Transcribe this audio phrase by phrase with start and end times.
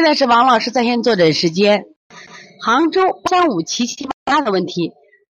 [0.00, 1.84] 现在是王老师在线坐诊时间。
[2.64, 4.92] 杭州三五琪琪妈的问题，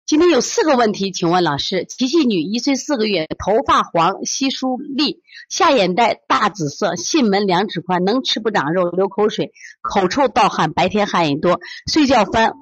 [0.06, 11.60] 今天有四个问题，请问老师：琪琪女，一岁四个月，头发黄，稀疏粒，下眼袋大紫色，囟门两指宽，能吃不长肉，流口水，口臭盗汗，白天汗也多，
[11.92, 12.54] 睡觉翻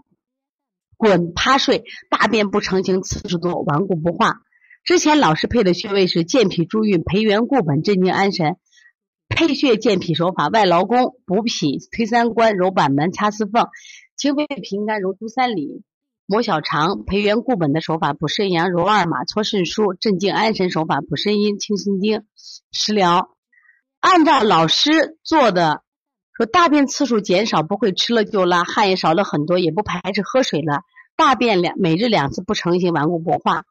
[0.97, 4.37] 滚趴睡，大便不成形，次数多，顽固不化。
[4.83, 8.55] 之前老师配的穴位是健脾助运、培元固本、镇静安神。
[9.47, 13.69] 配穴健脾手法：外劳宫、补脾、推三关、揉板门、掐四缝、
[14.15, 15.81] 清肺平肝、揉足三里、
[16.27, 17.03] 摩小肠。
[17.05, 19.95] 培元固本的手法：补肾阳、揉二马、搓肾腧。
[19.99, 22.21] 镇静安神手法：补肾阴、清心经。
[22.71, 23.31] 食疗
[23.99, 25.81] 按照老师做的，
[26.37, 30.83] 说大便次数减少，不会吃了就拉，汗也少了很多，也不排斥喝水了。
[31.15, 33.63] 大便两每日两次不成形，顽固不化。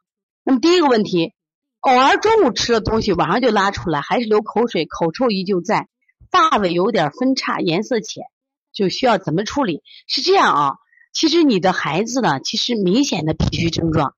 [0.42, 1.33] 那么第一个问题，
[1.81, 5.89] 偶尔中午吃了东西，晚上就拉出来，还是流口水，口臭依旧在，
[6.31, 8.25] 发尾有点分叉，颜色浅，
[8.73, 9.83] 就需要怎么处理？
[10.06, 10.73] 是这样啊，
[11.12, 14.14] 其实你的孩子呢，其实明显的脾虚症状，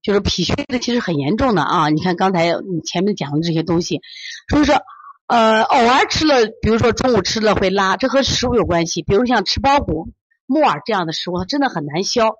[0.00, 1.90] 就是脾虚的其实很严重的啊。
[1.90, 4.00] 你看刚才你前面讲的这些东西，
[4.48, 4.80] 所以说，
[5.26, 9.02] 呃，偶尔吃了，比如说中午吃了会拉，这和食物有关系。
[9.02, 10.08] 比如像吃包谷、
[10.46, 12.36] 木耳这样的食物，它真的很难消。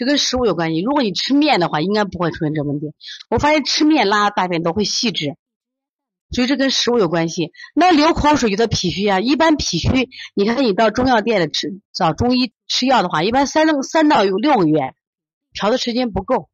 [0.00, 0.80] 这跟食物有关系。
[0.80, 2.94] 如果你吃面的话，应该不会出现这问题。
[3.28, 5.36] 我发现吃面拉大便都会细致，
[6.30, 7.52] 所以这跟食物有关系。
[7.74, 9.20] 那流口水就得脾虚啊。
[9.20, 14.94] 一般脾虚，你看你到中药店里吃找中医吃药的话，一般三三到六个月，
[15.52, 16.48] 调的时间不够，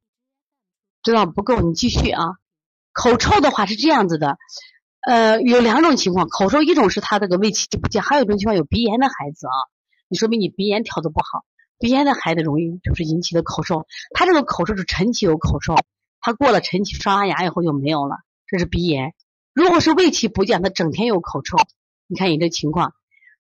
[1.05, 1.61] 知道不够。
[1.61, 2.25] 你继续啊。
[2.93, 4.39] 口臭的话是这样子的，
[5.07, 9.55] 呃，有两种情况，口臭一种是他这个胃气不佳，还有一种情况有鼻炎的孩子啊，
[10.09, 11.45] 你说明你鼻炎调的不好。
[11.79, 15.77] 鼻炎的孩子容易就是引起的口臭，他这个口臭是晨起有口臭，
[16.21, 19.13] 他过了晨起刷完牙以后就没有了，这是鼻炎。
[19.53, 21.59] 如果是胃气不降，他整天有口臭，
[22.07, 22.93] 你看你这情况，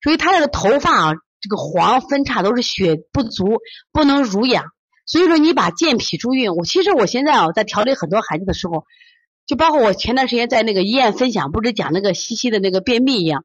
[0.02, 3.58] 所以他这个头发啊，这个黄分叉都是血不足，
[3.92, 4.66] 不能濡养。
[5.06, 8.84] 所以说你把健脾助运，我其实我现在啊在调理很多孩子的时候，
[9.46, 13.44] 就包括我前段时间在那个医院分享，不是讲那个西西的那个便秘一样，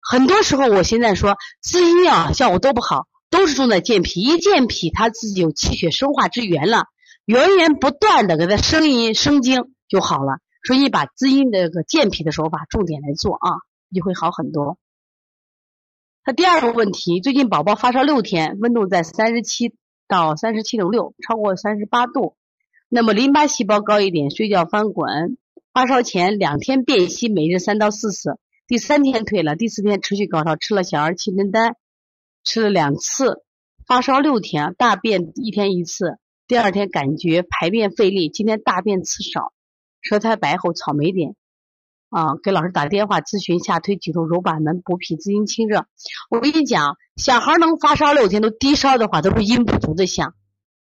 [0.00, 3.08] 很多时候我现在说滋阴啊效果都不好。
[3.32, 6.84] 都是重在健脾，一健脾，他自己有气血生化之源了，
[7.24, 10.38] 源源不断的给他生阴生精就好了。
[10.64, 13.50] 所以把滋阴的这个健脾的手法重点来做啊，
[13.92, 14.76] 就会好很多。
[16.22, 19.74] 他第二个问题，最近宝宝发烧六天，温度在三十七
[20.06, 22.36] 到三十七点六，超过三十八度，
[22.90, 25.38] 那么淋巴细胞高一点，睡觉翻滚，
[25.72, 28.38] 发烧前两天便稀，每日三到四次，
[28.68, 31.76] 第三天退了，第四天持续高烧，吃了小儿气镇丹。
[32.44, 33.42] 吃了两次，
[33.86, 36.18] 发烧六天，大便一天一次。
[36.46, 39.52] 第二天感觉排便费力，今天大便次少，
[40.00, 41.34] 舌苔白厚，草莓点。
[42.10, 45.86] 啊，给老师打电话咨询下推举头揉板门补脾滋阴清热。
[46.28, 50.34] 我跟你讲，小孩能发烧六天都低烧的话，都是阴不足的象。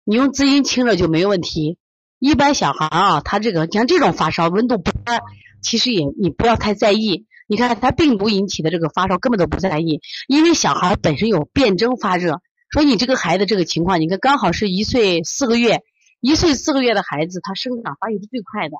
[0.04, 1.78] 你用滋阴清热就没问题。
[2.20, 5.18] 一般小孩啊，他这个像这种发烧温度不高，
[5.62, 7.26] 其实也你不要太在意。
[7.46, 12.40] 你看他病毒引起的这个发烧根本都不在意，因为小孩本身有辩证发热。
[12.70, 15.82] 说你这个孩子这个情况，你看刚好是一岁四个月，
[16.20, 18.76] 一岁四个月的孩子他生长发育是最快的，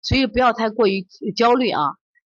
[0.00, 1.06] 所以不要太过于
[1.36, 1.82] 焦虑啊。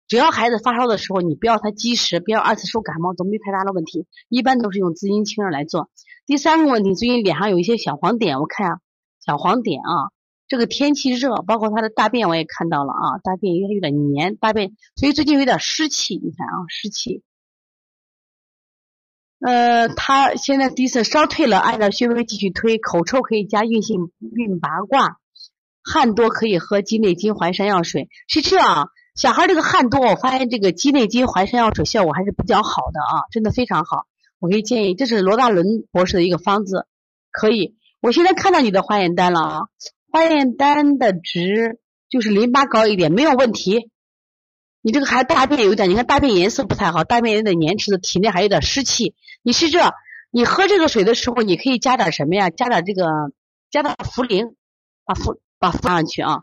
[0.09, 4.07] 只要孩子发烧的时候，你不要他积食，不要二次受感冒，都没太大的问题。
[4.29, 5.89] 一般都是用滋阴清热来做。
[6.27, 8.79] 第三个问题，最近脸上有一些小黄点，我看啊，
[9.25, 10.11] 小黄点啊。
[10.53, 17.23] 这个天气热，包括他的大便我也看到了啊，大便有点有点黏，大便所以最近有点湿气，你看啊，湿气。
[19.41, 25.17] 呃，他现在第一次烧退了，按照穴位继续推，口臭可以加运性运八卦，
[25.83, 28.11] 汗多可以喝鸡内金淮山药水。
[28.29, 34.05] 是这样，小孩这个汗多，我发现这个鸡内金淮山药水效果还是比较好的啊，真的非常好。
[34.39, 36.87] 我可以建议，这是罗大伦博士的一个方子，
[37.31, 37.79] 可以。
[38.03, 39.69] 我现在看到你的化验单了啊。
[40.13, 41.81] 化验单的值
[42.11, 43.89] 就是淋巴高一点，没有问题。
[44.83, 49.15] 你这个还大便有点，你看大便颜色不太好，大便有点粘稠的，体内还有点湿气。
[49.43, 49.95] 你是这，
[50.31, 52.51] 你喝这个水的时候，你可以加点什么呀？
[52.51, 53.05] 加点这个，
[53.71, 54.53] 加点茯苓，
[55.07, 56.43] 把茯把放上去啊。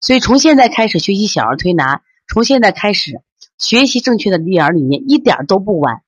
[0.00, 3.22] 所以从现在开始学习小儿推拿，从现在开始
[3.58, 6.02] 学习正确的育儿理念，一点都不晚。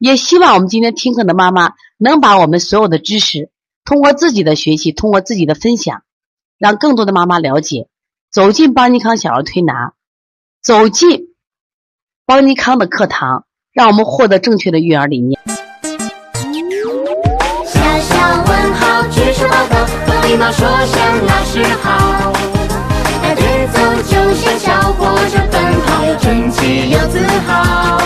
[0.00, 3.52] 也希望我们今天听课的妈妈能把我们所有的知识。
[3.86, 6.02] 通过自己的学习，通过自己的分享，
[6.58, 7.86] 让更多的妈妈了解，
[8.32, 9.92] 走进邦尼康小儿推拿，
[10.60, 11.28] 走进
[12.26, 15.40] 邦尼康的课堂，让我们获得正确的育儿理念。
[17.64, 22.32] 小小问号举手报告，和礼貌说声老师好，
[23.22, 28.05] 排队走就像小火车奔跑，又整齐又自豪。